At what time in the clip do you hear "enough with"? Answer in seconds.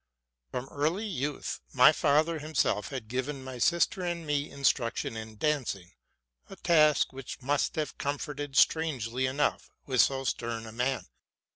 9.27-10.01